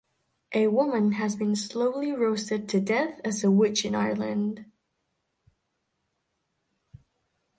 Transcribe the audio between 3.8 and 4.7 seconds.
in Ireland.